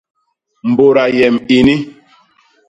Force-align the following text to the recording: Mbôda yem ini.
Mbôda 0.69 1.03
yem 1.17 1.35
ini. 1.57 1.75